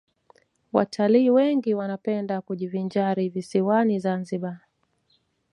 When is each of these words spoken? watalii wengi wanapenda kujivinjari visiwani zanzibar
watalii 0.73 1.29
wengi 1.29 1.73
wanapenda 1.73 2.41
kujivinjari 2.41 3.29
visiwani 3.29 3.99
zanzibar 3.99 4.59